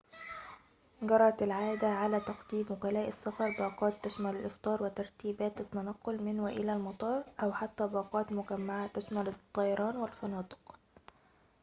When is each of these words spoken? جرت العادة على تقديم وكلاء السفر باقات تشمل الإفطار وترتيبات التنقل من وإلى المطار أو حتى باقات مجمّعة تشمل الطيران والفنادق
جرت 1.01 1.41
العادة 1.43 1.87
على 1.87 2.19
تقديم 2.19 2.65
وكلاء 2.69 3.07
السفر 3.07 3.55
باقات 3.59 4.05
تشمل 4.05 4.35
الإفطار 4.35 4.83
وترتيبات 4.83 5.61
التنقل 5.61 6.23
من 6.23 6.39
وإلى 6.39 6.73
المطار 6.73 7.23
أو 7.43 7.53
حتى 7.53 7.87
باقات 7.87 8.31
مجمّعة 8.31 8.87
تشمل 8.87 9.27
الطيران 9.27 9.97
والفنادق 9.97 10.79